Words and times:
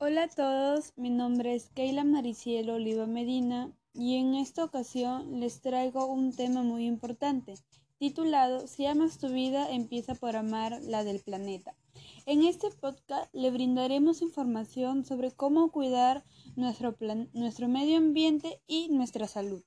Hola 0.00 0.22
a 0.22 0.28
todos, 0.28 0.92
mi 0.94 1.10
nombre 1.10 1.56
es 1.56 1.70
Keila 1.70 2.04
Maricielo 2.04 2.74
Oliva 2.74 3.06
Medina 3.06 3.72
y 3.92 4.14
en 4.14 4.36
esta 4.36 4.62
ocasión 4.62 5.40
les 5.40 5.60
traigo 5.60 6.06
un 6.06 6.32
tema 6.32 6.62
muy 6.62 6.86
importante 6.86 7.54
titulado 7.98 8.68
Si 8.68 8.86
amas 8.86 9.18
tu 9.18 9.28
vida, 9.28 9.68
empieza 9.68 10.14
por 10.14 10.36
amar 10.36 10.80
la 10.82 11.02
del 11.02 11.18
planeta. 11.18 11.74
En 12.26 12.44
este 12.44 12.70
podcast 12.70 13.28
le 13.34 13.50
brindaremos 13.50 14.22
información 14.22 15.04
sobre 15.04 15.32
cómo 15.32 15.72
cuidar 15.72 16.24
nuestro, 16.54 16.96
nuestro 17.32 17.66
medio 17.66 17.96
ambiente 17.96 18.62
y 18.68 18.90
nuestra 18.90 19.26
salud. 19.26 19.64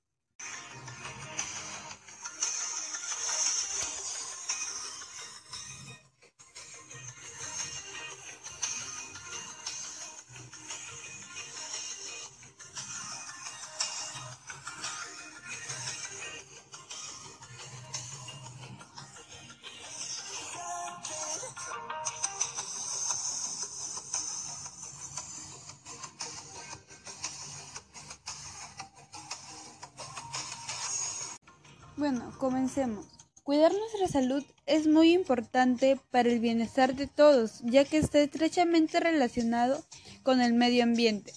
Bueno, 32.01 32.33
comencemos. 32.39 33.05
Cuidar 33.43 33.71
nuestra 33.71 34.07
salud 34.07 34.43
es 34.65 34.87
muy 34.87 35.13
importante 35.13 35.99
para 36.09 36.29
el 36.29 36.39
bienestar 36.39 36.95
de 36.95 37.05
todos, 37.05 37.59
ya 37.61 37.85
que 37.85 37.99
está 37.99 38.21
estrechamente 38.21 38.99
relacionado 38.99 39.85
con 40.23 40.41
el 40.41 40.53
medio 40.53 40.81
ambiente 40.81 41.31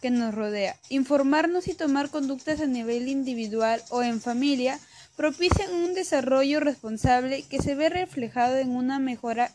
que 0.00 0.10
nos 0.10 0.34
rodea. 0.34 0.74
Informarnos 0.88 1.68
y 1.68 1.74
tomar 1.74 2.10
conductas 2.10 2.60
a 2.60 2.66
nivel 2.66 3.06
individual 3.06 3.80
o 3.90 4.02
en 4.02 4.20
familia 4.20 4.80
propician 5.16 5.72
un 5.72 5.94
desarrollo 5.94 6.58
responsable 6.58 7.44
que 7.44 7.62
se 7.62 7.76
ve 7.76 7.88
reflejado 7.88 8.56
en 8.56 8.70
una, 8.74 8.98
mejora, 8.98 9.52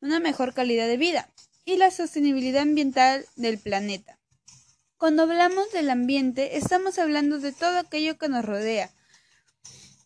una 0.00 0.18
mejor 0.18 0.52
calidad 0.52 0.88
de 0.88 0.96
vida 0.96 1.28
y 1.64 1.76
la 1.76 1.92
sostenibilidad 1.92 2.62
ambiental 2.62 3.24
del 3.36 3.56
planeta. 3.58 4.18
Cuando 4.96 5.22
hablamos 5.22 5.70
del 5.70 5.90
ambiente, 5.90 6.56
estamos 6.56 6.98
hablando 6.98 7.38
de 7.38 7.52
todo 7.52 7.78
aquello 7.78 8.18
que 8.18 8.28
nos 8.28 8.44
rodea, 8.44 8.90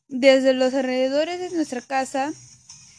desde 0.08 0.52
los 0.52 0.74
alrededores 0.74 1.40
de 1.40 1.50
nuestra 1.50 1.80
casa, 1.80 2.32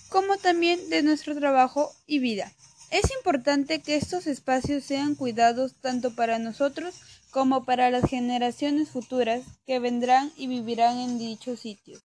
como 0.10 0.38
también 0.38 0.90
de 0.90 1.04
nuestro 1.04 1.36
trabajo 1.36 1.92
y 2.06 2.20
vida. 2.20 2.52
Es 2.90 3.12
importante 3.18 3.82
que 3.82 3.96
estos 3.96 4.28
espacios 4.28 4.84
sean 4.84 5.16
cuidados 5.16 5.74
tanto 5.82 6.16
para 6.16 6.40
nosotros 6.40 6.96
como 7.32 7.66
para 7.66 7.92
las 7.92 8.10
generaciones 8.10 8.90
futuras 8.90 9.44
que 9.66 9.80
vendrán 9.80 10.32
y 10.38 10.48
vivirán 10.48 10.98
en 10.98 11.20
dichos 11.20 11.60
sitios. 11.60 12.02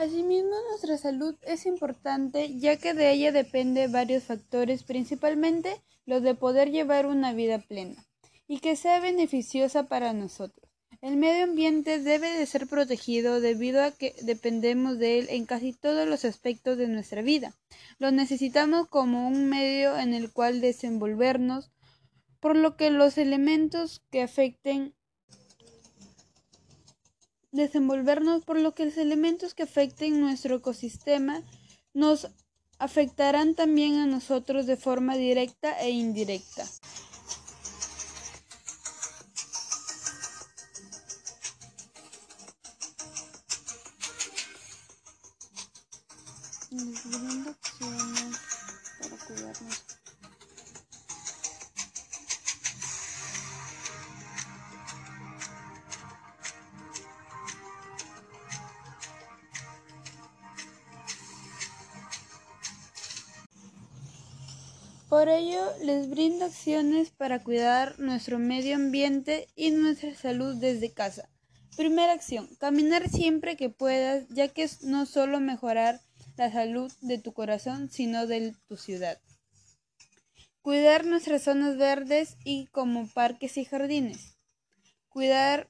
Asimismo, 0.00 0.56
nuestra 0.70 0.96
salud 0.96 1.36
es 1.42 1.66
importante 1.66 2.58
ya 2.58 2.78
que 2.78 2.94
de 2.94 3.12
ella 3.12 3.32
depende 3.32 3.86
varios 3.86 4.24
factores, 4.24 4.82
principalmente 4.82 5.76
los 6.06 6.22
de 6.22 6.34
poder 6.34 6.70
llevar 6.70 7.04
una 7.04 7.34
vida 7.34 7.58
plena 7.58 8.02
y 8.48 8.60
que 8.60 8.76
sea 8.76 8.98
beneficiosa 9.00 9.88
para 9.88 10.14
nosotros. 10.14 10.70
El 11.02 11.18
medio 11.18 11.44
ambiente 11.44 11.98
debe 11.98 12.30
de 12.30 12.46
ser 12.46 12.66
protegido 12.66 13.42
debido 13.42 13.84
a 13.84 13.90
que 13.90 14.14
dependemos 14.22 14.98
de 14.98 15.18
él 15.18 15.26
en 15.28 15.44
casi 15.44 15.74
todos 15.74 16.08
los 16.08 16.24
aspectos 16.24 16.78
de 16.78 16.88
nuestra 16.88 17.20
vida. 17.20 17.54
Lo 17.98 18.10
necesitamos 18.10 18.88
como 18.88 19.28
un 19.28 19.50
medio 19.50 19.98
en 19.98 20.14
el 20.14 20.32
cual 20.32 20.62
desenvolvernos, 20.62 21.72
por 22.40 22.56
lo 22.56 22.74
que 22.78 22.88
los 22.88 23.18
elementos 23.18 24.02
que 24.10 24.22
afecten 24.22 24.94
desenvolvernos 27.52 28.44
por 28.44 28.58
lo 28.58 28.74
que 28.74 28.84
los 28.86 28.96
elementos 28.96 29.54
que 29.54 29.64
afecten 29.64 30.20
nuestro 30.20 30.56
ecosistema 30.56 31.42
nos 31.92 32.28
afectarán 32.78 33.54
también 33.54 33.96
a 33.96 34.06
nosotros 34.06 34.66
de 34.66 34.76
forma 34.76 35.16
directa 35.16 35.78
e 35.80 35.90
indirecta. 35.90 36.64
Por 65.10 65.28
ello, 65.28 65.60
les 65.82 66.08
brindo 66.08 66.44
acciones 66.44 67.10
para 67.10 67.42
cuidar 67.42 67.98
nuestro 67.98 68.38
medio 68.38 68.76
ambiente 68.76 69.48
y 69.56 69.72
nuestra 69.72 70.14
salud 70.14 70.54
desde 70.54 70.92
casa. 70.92 71.28
Primera 71.76 72.12
acción, 72.12 72.48
caminar 72.60 73.08
siempre 73.08 73.56
que 73.56 73.70
puedas, 73.70 74.28
ya 74.28 74.46
que 74.46 74.62
es 74.62 74.84
no 74.84 75.06
solo 75.06 75.40
mejorar 75.40 76.00
la 76.36 76.52
salud 76.52 76.92
de 77.00 77.18
tu 77.18 77.32
corazón, 77.32 77.90
sino 77.90 78.28
de 78.28 78.54
tu 78.68 78.76
ciudad. 78.76 79.20
Cuidar 80.62 81.04
nuestras 81.04 81.42
zonas 81.42 81.76
verdes 81.76 82.36
y 82.44 82.66
como 82.66 83.08
parques 83.08 83.56
y 83.56 83.64
jardines. 83.64 84.36
Cuidar, 85.08 85.68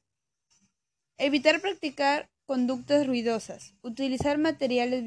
evitar 1.16 1.62
practicar 1.62 2.28
conductas 2.44 3.06
ruidosas, 3.06 3.72
utilizar 3.80 4.36
materiales 4.36 5.02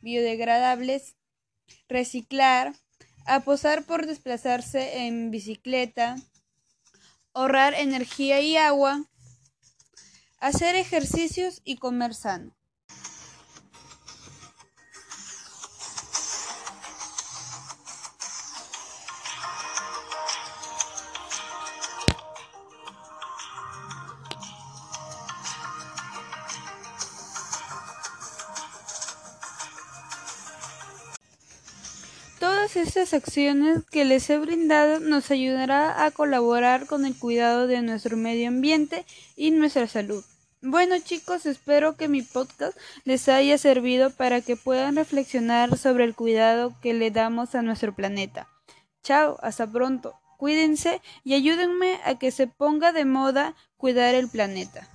biodegradables, 0.00 1.16
reciclar, 1.86 2.72
aposar 3.26 3.84
por 3.84 4.06
desplazarse 4.06 5.06
en 5.06 5.30
bicicleta, 5.30 6.16
ahorrar 7.34 7.74
energía 7.74 8.40
y 8.40 8.56
agua, 8.56 9.04
hacer 10.38 10.76
ejercicios 10.76 11.60
y 11.64 11.76
comer 11.76 12.14
sano. 12.14 12.55
Estas 32.76 33.14
acciones 33.14 33.84
que 33.90 34.04
les 34.04 34.28
he 34.28 34.36
brindado 34.36 35.00
nos 35.00 35.30
ayudará 35.30 36.04
a 36.04 36.10
colaborar 36.10 36.84
con 36.84 37.06
el 37.06 37.18
cuidado 37.18 37.66
de 37.66 37.80
nuestro 37.80 38.18
medio 38.18 38.48
ambiente 38.48 39.06
y 39.34 39.50
nuestra 39.50 39.88
salud. 39.88 40.22
Bueno 40.60 40.96
chicos, 40.98 41.46
espero 41.46 41.96
que 41.96 42.06
mi 42.08 42.20
podcast 42.20 42.76
les 43.04 43.30
haya 43.30 43.56
servido 43.56 44.10
para 44.10 44.42
que 44.42 44.56
puedan 44.56 44.96
reflexionar 44.96 45.78
sobre 45.78 46.04
el 46.04 46.14
cuidado 46.14 46.78
que 46.82 46.92
le 46.92 47.10
damos 47.10 47.54
a 47.54 47.62
nuestro 47.62 47.94
planeta. 47.94 48.46
Chao, 49.02 49.38
hasta 49.40 49.66
pronto. 49.66 50.14
Cuídense 50.36 51.00
y 51.24 51.32
ayúdenme 51.32 51.98
a 52.04 52.18
que 52.18 52.30
se 52.30 52.46
ponga 52.46 52.92
de 52.92 53.06
moda 53.06 53.56
cuidar 53.78 54.14
el 54.14 54.28
planeta. 54.28 54.86